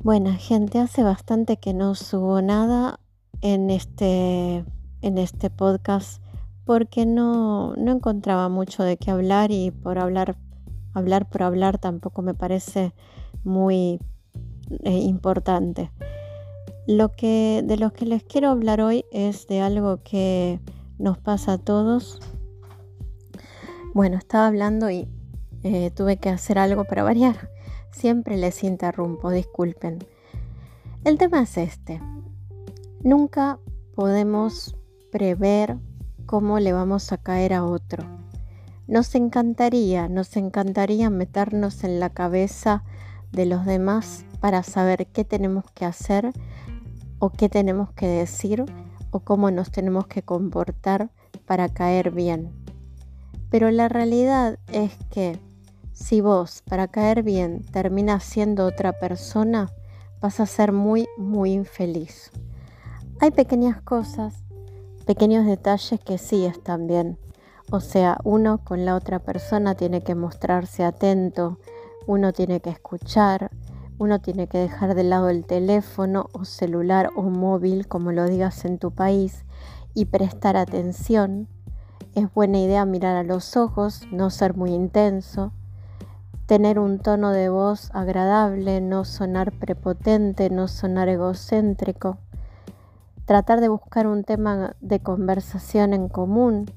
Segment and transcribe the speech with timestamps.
[0.00, 3.00] Buena gente, hace bastante que no subo nada
[3.40, 4.64] en este,
[5.02, 6.22] en este podcast
[6.64, 10.36] porque no, no encontraba mucho de qué hablar y por hablar,
[10.94, 12.94] hablar por hablar tampoco me parece
[13.42, 13.98] muy
[14.84, 15.90] eh, importante.
[16.86, 20.60] Lo que, de lo que les quiero hablar hoy es de algo que
[20.98, 22.20] nos pasa a todos.
[23.94, 25.08] Bueno, estaba hablando y
[25.64, 27.57] eh, tuve que hacer algo para variar
[27.90, 29.98] Siempre les interrumpo, disculpen.
[31.04, 32.00] El tema es este.
[33.02, 33.58] Nunca
[33.94, 34.76] podemos
[35.10, 35.78] prever
[36.26, 38.04] cómo le vamos a caer a otro.
[38.86, 42.84] Nos encantaría, nos encantaría meternos en la cabeza
[43.32, 46.32] de los demás para saber qué tenemos que hacer
[47.18, 48.64] o qué tenemos que decir
[49.10, 51.10] o cómo nos tenemos que comportar
[51.46, 52.52] para caer bien.
[53.50, 55.38] Pero la realidad es que
[55.98, 59.68] si vos, para caer bien, terminas siendo otra persona,
[60.20, 62.30] vas a ser muy, muy infeliz.
[63.20, 64.44] Hay pequeñas cosas,
[65.06, 67.18] pequeños detalles que sí están bien.
[67.72, 71.58] O sea, uno con la otra persona tiene que mostrarse atento,
[72.06, 73.50] uno tiene que escuchar,
[73.98, 78.64] uno tiene que dejar de lado el teléfono o celular o móvil, como lo digas
[78.64, 79.44] en tu país,
[79.94, 81.48] y prestar atención.
[82.14, 85.52] Es buena idea mirar a los ojos, no ser muy intenso
[86.48, 92.16] tener un tono de voz agradable, no sonar prepotente, no sonar egocéntrico,
[93.26, 96.70] tratar de buscar un tema de conversación en común,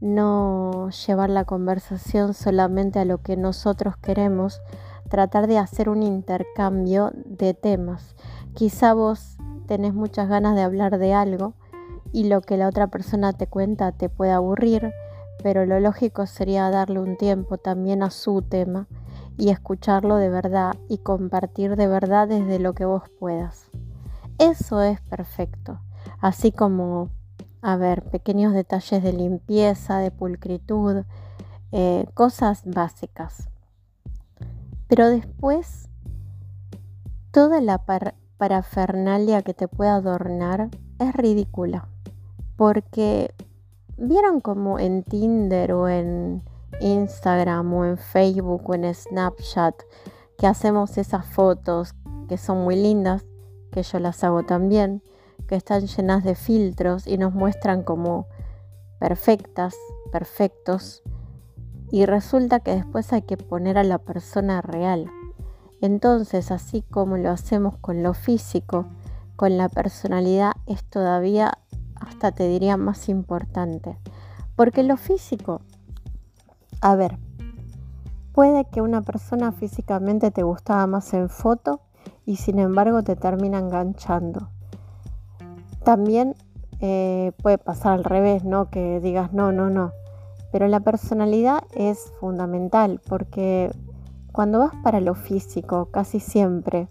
[0.00, 4.62] no llevar la conversación solamente a lo que nosotros queremos,
[5.10, 8.16] tratar de hacer un intercambio de temas.
[8.54, 11.52] Quizá vos tenés muchas ganas de hablar de algo
[12.10, 14.94] y lo que la otra persona te cuenta te puede aburrir,
[15.42, 18.86] pero lo lógico sería darle un tiempo también a su tema
[19.40, 23.70] y escucharlo de verdad y compartir de verdad desde lo que vos puedas.
[24.38, 25.80] Eso es perfecto,
[26.20, 27.08] así como,
[27.62, 31.04] a ver, pequeños detalles de limpieza, de pulcritud,
[31.72, 33.48] eh, cosas básicas.
[34.88, 35.88] Pero después,
[37.30, 37.82] toda la
[38.36, 40.68] parafernalia que te pueda adornar
[40.98, 41.88] es ridícula,
[42.56, 43.32] porque
[43.96, 46.42] vieron como en Tinder o en
[46.80, 49.74] Instagram o en Facebook o en Snapchat
[50.38, 51.94] que hacemos esas fotos
[52.28, 53.24] que son muy lindas,
[53.72, 55.02] que yo las hago también,
[55.46, 58.26] que están llenas de filtros y nos muestran como
[58.98, 59.74] perfectas,
[60.12, 61.02] perfectos,
[61.90, 65.10] y resulta que después hay que poner a la persona real.
[65.80, 68.86] Entonces, así como lo hacemos con lo físico,
[69.36, 71.58] con la personalidad es todavía,
[71.96, 73.98] hasta te diría, más importante.
[74.54, 75.62] Porque lo físico
[76.80, 77.18] a ver,
[78.32, 81.80] puede que una persona físicamente te gustaba más en foto
[82.24, 84.48] y sin embargo te termina enganchando.
[85.84, 86.34] También
[86.80, 88.70] eh, puede pasar al revés, ¿no?
[88.70, 89.92] Que digas no, no, no.
[90.52, 93.70] Pero la personalidad es fundamental porque
[94.32, 96.88] cuando vas para lo físico, casi siempre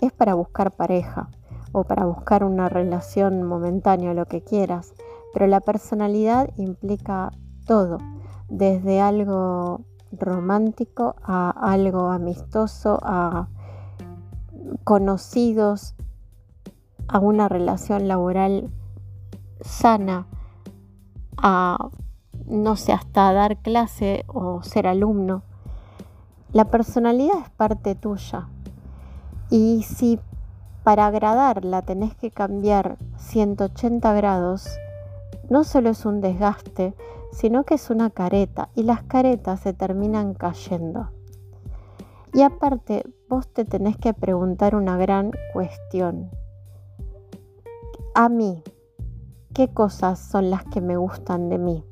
[0.00, 1.30] es para buscar pareja
[1.72, 4.92] o para buscar una relación momentánea, lo que quieras.
[5.32, 7.30] Pero la personalidad implica
[7.66, 7.98] todo
[8.50, 9.80] desde algo
[10.12, 13.48] romántico a algo amistoso, a
[14.84, 15.94] conocidos,
[17.08, 18.70] a una relación laboral
[19.60, 20.26] sana,
[21.36, 21.90] a,
[22.46, 25.42] no sé, hasta dar clase o ser alumno.
[26.52, 28.48] La personalidad es parte tuya.
[29.50, 30.18] Y si
[30.82, 34.68] para agradarla tenés que cambiar 180 grados,
[35.48, 36.94] no solo es un desgaste,
[37.32, 41.10] sino que es una careta y las caretas se terminan cayendo.
[42.32, 46.30] Y aparte, vos te tenés que preguntar una gran cuestión.
[48.14, 48.62] A mí,
[49.52, 51.84] ¿qué cosas son las que me gustan de mí?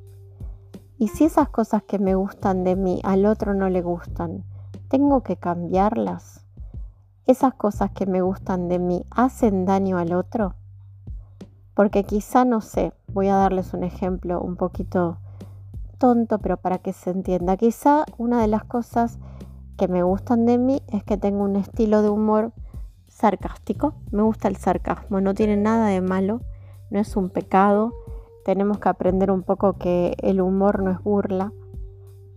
[0.97, 4.45] Y si esas cosas que me gustan de mí al otro no le gustan,
[4.89, 6.45] ¿tengo que cambiarlas?
[7.27, 10.55] ¿Esas cosas que me gustan de mí hacen daño al otro?
[11.75, 15.19] Porque quizá no sé, voy a darles un ejemplo un poquito
[15.99, 17.57] tonto, pero para que se entienda.
[17.57, 19.19] Quizá una de las cosas
[19.77, 22.53] que me gustan de mí es que tengo un estilo de humor
[23.07, 23.95] sarcástico.
[24.11, 26.41] Me gusta el sarcasmo, no tiene nada de malo,
[26.91, 27.93] no es un pecado.
[28.45, 31.53] Tenemos que aprender un poco que el humor no es burla.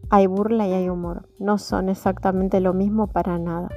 [0.09, 1.29] Hay burla y hay humor.
[1.39, 3.69] No son exactamente lo mismo para nada.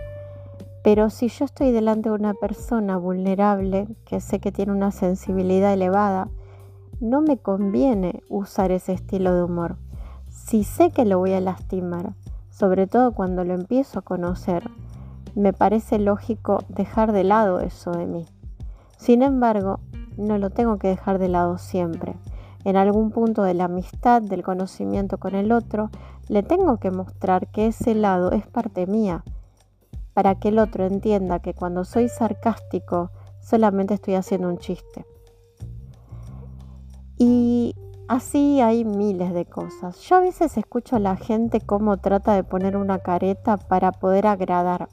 [0.82, 5.72] Pero si yo estoy delante de una persona vulnerable, que sé que tiene una sensibilidad
[5.72, 6.28] elevada,
[7.00, 9.76] no me conviene usar ese estilo de humor.
[10.28, 12.14] Si sé que lo voy a lastimar,
[12.50, 14.70] sobre todo cuando lo empiezo a conocer,
[15.34, 18.26] me parece lógico dejar de lado eso de mí.
[18.96, 19.80] Sin embargo,
[20.16, 22.14] no lo tengo que dejar de lado siempre.
[22.64, 25.90] En algún punto de la amistad, del conocimiento con el otro,
[26.28, 29.24] le tengo que mostrar que ese lado es parte mía,
[30.14, 33.10] para que el otro entienda que cuando soy sarcástico
[33.40, 35.04] solamente estoy haciendo un chiste.
[37.16, 37.74] Y
[38.08, 40.00] así hay miles de cosas.
[40.00, 44.26] Yo a veces escucho a la gente cómo trata de poner una careta para poder
[44.26, 44.88] agradar.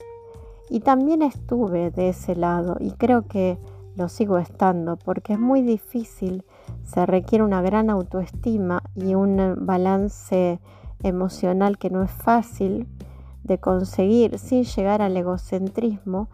[0.70, 3.58] Y también estuve de ese lado y creo que
[3.96, 6.46] lo sigo estando porque es muy difícil,
[6.84, 10.62] se requiere una gran autoestima y un balance
[11.04, 12.88] emocional que no es fácil
[13.44, 16.30] de conseguir sin llegar al egocentrismo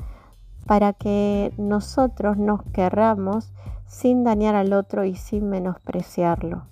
[0.68, 3.54] para que nosotros nos querramos
[3.88, 6.64] sin dañar al otro y sin menospreciarlo.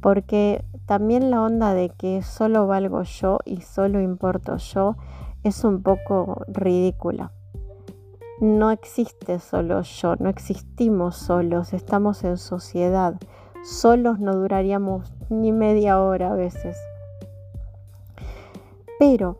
[0.00, 4.96] Porque también la onda de que solo valgo yo y solo importo yo
[5.44, 7.30] es un poco ridícula.
[8.40, 13.14] No existe solo yo, no existimos solos, estamos en sociedad.
[13.62, 16.76] Solos no duraríamos ni media hora a veces.
[18.98, 19.38] Pero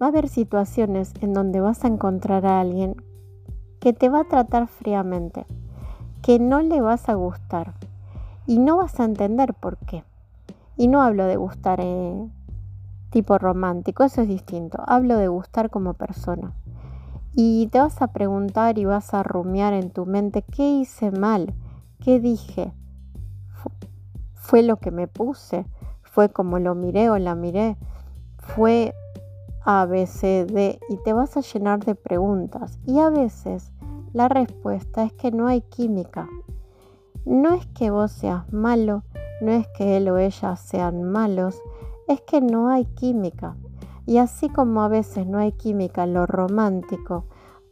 [0.00, 2.96] va a haber situaciones en donde vas a encontrar a alguien
[3.80, 5.46] que te va a tratar fríamente,
[6.22, 7.74] que no le vas a gustar
[8.46, 10.04] y no vas a entender por qué.
[10.76, 12.28] Y no hablo de gustar eh,
[13.10, 14.82] tipo romántico, eso es distinto.
[14.86, 16.52] Hablo de gustar como persona.
[17.34, 21.54] Y te vas a preguntar y vas a rumiar en tu mente qué hice mal,
[22.00, 22.72] qué dije.
[24.34, 25.66] ¿Fue lo que me puse?
[26.02, 27.76] ¿Fue como lo miré o la miré?
[28.38, 28.94] ¿Fue
[29.66, 32.78] a, B, C, D y te vas a llenar de preguntas.
[32.86, 33.72] Y a veces
[34.12, 36.28] la respuesta es que no hay química.
[37.24, 39.02] No es que vos seas malo,
[39.40, 41.60] no es que él o ella sean malos,
[42.06, 43.56] es que no hay química.
[44.06, 47.24] Y así como a veces no hay química en lo romántico,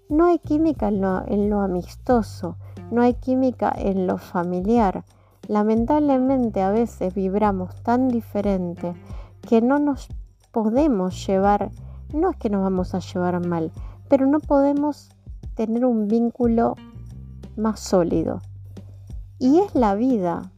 [0.08, 2.56] no hay química en lo, en lo amistoso,
[2.90, 5.04] no hay química en lo familiar.
[5.46, 8.94] Lamentablemente a veces vibramos tan diferente
[9.48, 10.08] que no nos
[10.50, 11.70] podemos llevar
[12.14, 13.72] no es que nos vamos a llevar mal,
[14.08, 15.10] pero no podemos
[15.54, 16.74] tener un vínculo
[17.56, 18.40] más sólido.
[19.38, 20.50] Y es la vida.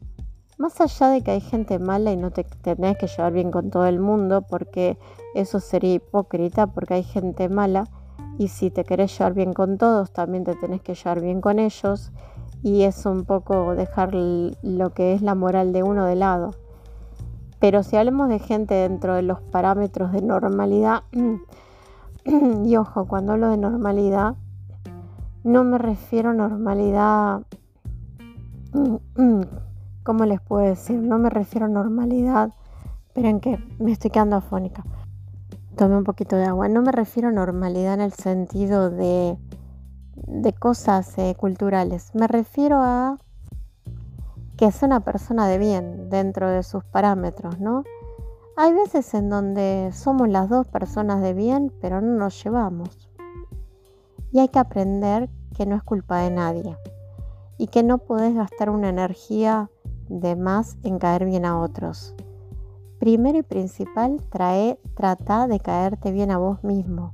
[0.58, 3.70] Más allá de que hay gente mala y no te tenés que llevar bien con
[3.70, 4.98] todo el mundo, porque
[5.34, 7.88] eso sería hipócrita, porque hay gente mala,
[8.38, 11.58] y si te querés llevar bien con todos, también te tenés que llevar bien con
[11.58, 12.10] ellos,
[12.62, 16.54] y es un poco dejar lo que es la moral de uno de lado.
[17.66, 21.02] Pero si hablemos de gente dentro de los parámetros de normalidad,
[22.64, 24.36] y ojo, cuando hablo de normalidad,
[25.42, 27.42] no me refiero a normalidad,
[30.04, 31.00] ¿cómo les puedo decir?
[31.00, 32.52] No me refiero a normalidad,
[33.08, 34.84] esperen que me estoy quedando afónica.
[35.76, 36.68] Tome un poquito de agua.
[36.68, 39.36] No me refiero a normalidad en el sentido de,
[40.14, 42.14] de cosas eh, culturales.
[42.14, 43.16] Me refiero a
[44.56, 47.84] que es una persona de bien dentro de sus parámetros, ¿no?
[48.56, 53.08] Hay veces en donde somos las dos personas de bien, pero no nos llevamos.
[54.32, 56.76] Y hay que aprender que no es culpa de nadie
[57.58, 59.70] y que no podés gastar una energía
[60.08, 62.14] de más en caer bien a otros.
[62.98, 67.12] Primero y principal, trae, trata de caerte bien a vos mismo,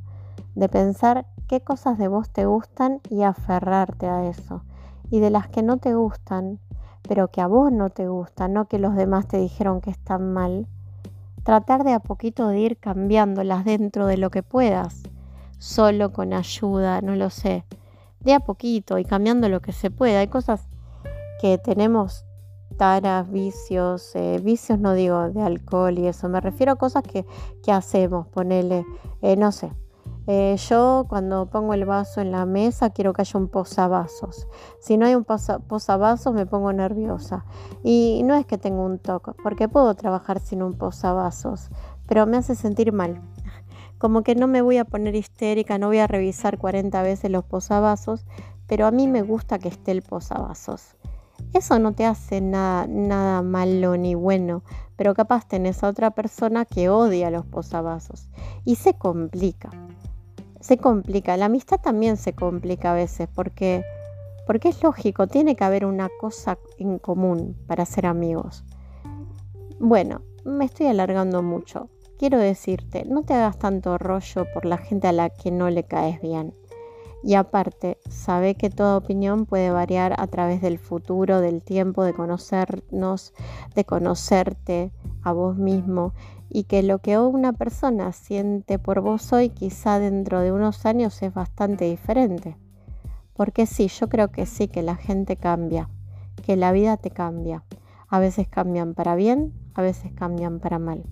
[0.55, 4.63] de pensar qué cosas de vos te gustan y aferrarte a eso.
[5.11, 6.61] Y de las que no te gustan,
[7.03, 10.33] pero que a vos no te gusta, no que los demás te dijeron que están
[10.33, 10.67] mal,
[11.43, 15.03] tratar de a poquito de ir cambiándolas dentro de lo que puedas,
[15.59, 17.65] solo con ayuda, no lo sé,
[18.21, 20.21] de a poquito y cambiando lo que se pueda.
[20.21, 20.69] Hay cosas
[21.41, 22.25] que tenemos
[22.77, 27.27] taras, vicios, eh, vicios no digo de alcohol y eso, me refiero a cosas que,
[27.63, 28.85] que hacemos, ponerle,
[29.21, 29.73] eh, no sé,
[30.29, 34.47] eh, yo cuando pongo el vaso en la mesa quiero que haya un posavasos.
[34.81, 37.45] Si no hay un posavasos me pongo nerviosa.
[37.83, 41.71] Y no es que tengo un toque, porque puedo trabajar sin un posavasos,
[42.07, 43.21] pero me hace sentir mal.
[43.99, 47.45] Como que no me voy a poner histérica, no voy a revisar 40 veces los
[47.45, 48.25] posavasos,
[48.69, 50.97] pero a mí me gusta que esté el posavasos.
[51.53, 54.63] Eso no te hace nada, nada malo ni bueno,
[54.97, 58.29] pero capaz tenés a otra persona que odia los posavasos
[58.65, 59.71] y se complica
[60.63, 61.37] se complica.
[61.37, 63.85] La amistad también se complica a veces porque,
[64.47, 68.65] porque es lógico, tiene que haber una cosa en común para ser amigos.
[69.81, 71.89] Bueno, me estoy alargando mucho.
[72.17, 75.83] Quiero decirte, no te hagas tanto rollo por la gente a la que no le
[75.83, 76.55] caes bien.
[77.25, 82.15] Y aparte, sabe que toda opinión puede variar a través del futuro, del tiempo, de
[82.15, 83.33] conocernos,
[83.75, 84.93] de conocerte
[85.23, 86.15] a vos mismo
[86.55, 91.23] y que lo que una persona siente por vos hoy quizá dentro de unos años
[91.23, 92.59] es bastante diferente.
[93.33, 95.89] Porque sí, yo creo que sí, que la gente cambia,
[96.45, 97.65] que la vida te cambia.
[98.07, 101.05] A veces cambian para bien, a veces cambian para mal.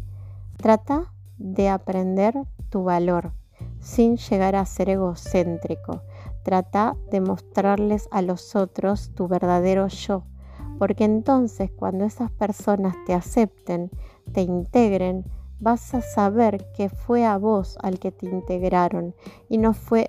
[0.58, 2.34] Trata de aprender
[2.68, 3.32] tu valor
[3.80, 6.02] sin llegar a ser egocéntrico.
[6.42, 10.24] Trata de mostrarles a los otros tu verdadero yo,
[10.80, 13.90] porque entonces cuando esas personas te acepten,
[14.32, 15.26] te integren,
[15.58, 19.14] vas a saber que fue a vos al que te integraron
[19.50, 20.08] y no fue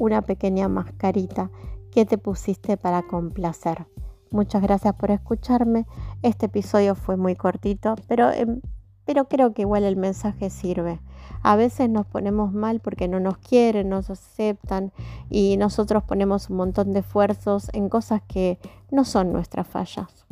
[0.00, 1.52] una pequeña mascarita
[1.92, 3.86] que te pusiste para complacer.
[4.32, 5.86] Muchas gracias por escucharme.
[6.22, 8.60] Este episodio fue muy cortito, pero, em,
[9.04, 11.00] pero creo que igual el mensaje sirve.
[11.42, 14.92] A veces nos ponemos mal porque no nos quieren, nos aceptan
[15.30, 18.58] y nosotros ponemos un montón de esfuerzos en cosas que
[18.90, 20.26] no son nuestras fallas.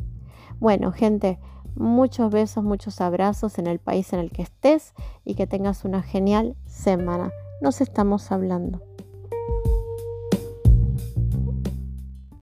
[0.58, 1.38] Bueno, gente,
[1.74, 6.02] muchos besos, muchos abrazos en el país en el que estés y que tengas una
[6.02, 7.30] genial semana.
[7.60, 8.95] Nos estamos hablando.